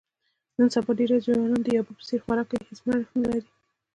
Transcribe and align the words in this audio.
نن 0.57 0.67
سبا 0.73 0.91
ډېری 0.99 1.17
ځوانان 1.25 1.59
د 1.63 1.67
یابو 1.77 1.97
په 1.97 2.03
څیر 2.07 2.19
خوراک 2.25 2.47
کوي، 2.49 2.61
هېڅ 2.69 2.79
مړښت 2.85 3.13
نه 3.23 3.27
لري. 3.33 3.51